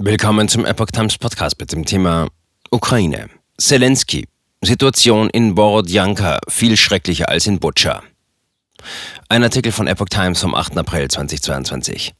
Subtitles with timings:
[0.00, 2.26] Willkommen zum Epoch Times Podcast mit dem Thema
[2.72, 3.30] Ukraine.
[3.58, 4.26] Zelensky.
[4.60, 8.02] Situation in Borodjanka viel schrecklicher als in Butscha.
[9.28, 10.76] Ein Artikel von Epoch Times vom 8.
[10.78, 12.12] April 2022.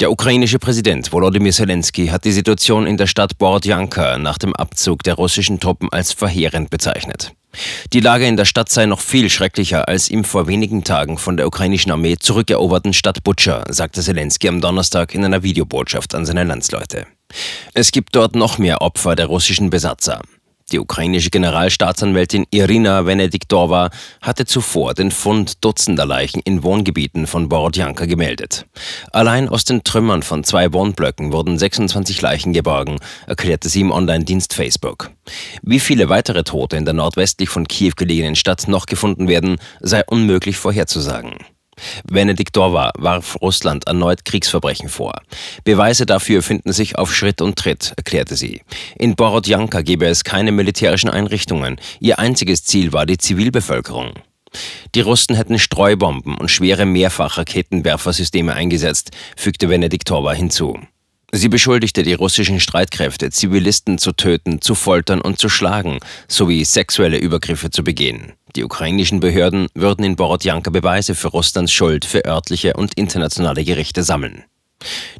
[0.00, 5.02] Der ukrainische Präsident Volodymyr Zelensky hat die Situation in der Stadt Borodjanka nach dem Abzug
[5.02, 7.32] der russischen Truppen als verheerend bezeichnet.
[7.92, 11.38] Die Lage in der Stadt sei noch viel schrecklicher als im vor wenigen Tagen von
[11.38, 16.44] der ukrainischen Armee zurückeroberten Stadt Butscha, sagte Zelensky am Donnerstag in einer Videobotschaft an seine
[16.44, 17.06] Landsleute.
[17.72, 20.20] Es gibt dort noch mehr Opfer der russischen Besatzer.
[20.72, 28.06] Die ukrainische Generalstaatsanwältin Irina Venediktova hatte zuvor den Fund dutzender Leichen in Wohngebieten von Borodjanka
[28.06, 28.66] gemeldet.
[29.12, 32.98] Allein aus den Trümmern von zwei Wohnblöcken wurden 26 Leichen geborgen,
[33.28, 35.12] erklärte sie im Online-Dienst Facebook.
[35.62, 40.02] Wie viele weitere Tote in der nordwestlich von Kiew gelegenen Stadt noch gefunden werden, sei
[40.04, 41.36] unmöglich vorherzusagen.
[42.04, 45.22] Venediktova warf Russland erneut Kriegsverbrechen vor.
[45.64, 48.62] Beweise dafür finden sich auf Schritt und Tritt, erklärte sie.
[48.96, 51.80] In Borodjanka gebe es keine militärischen Einrichtungen.
[52.00, 54.14] Ihr einziges Ziel war die Zivilbevölkerung.
[54.94, 60.78] Die Russen hätten Streubomben und schwere Mehrfachraketenwerfersysteme eingesetzt, fügte Venediktova hinzu.
[61.32, 67.18] Sie beschuldigte die russischen Streitkräfte, Zivilisten zu töten, zu foltern und zu schlagen, sowie sexuelle
[67.18, 68.32] Übergriffe zu begehen.
[68.54, 74.02] Die ukrainischen Behörden würden in Borodjanka Beweise für Russlands Schuld für örtliche und internationale Gerichte
[74.02, 74.44] sammeln.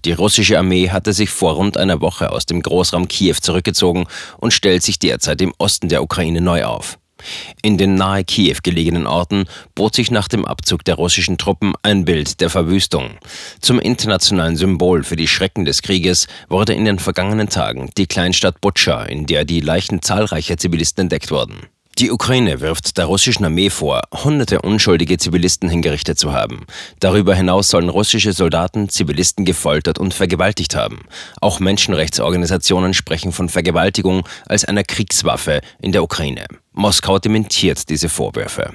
[0.04, 4.06] Die russische Armee hatte sich vor rund einer Woche aus dem Großraum Kiew zurückgezogen
[4.38, 6.98] und stellt sich derzeit im Osten der Ukraine neu auf.
[7.62, 12.04] In den nahe Kiew gelegenen Orten bot sich nach dem Abzug der russischen Truppen ein
[12.04, 13.18] Bild der Verwüstung.
[13.60, 18.60] Zum internationalen Symbol für die Schrecken des Krieges wurde in den vergangenen Tagen die Kleinstadt
[18.60, 21.66] Butscha, in der die Leichen zahlreicher Zivilisten entdeckt wurden.
[21.98, 26.66] Die Ukraine wirft der russischen Armee vor, hunderte unschuldige Zivilisten hingerichtet zu haben.
[27.00, 31.06] Darüber hinaus sollen russische Soldaten Zivilisten gefoltert und vergewaltigt haben.
[31.40, 36.44] Auch Menschenrechtsorganisationen sprechen von Vergewaltigung als einer Kriegswaffe in der Ukraine.
[36.74, 38.74] Moskau dementiert diese Vorwürfe.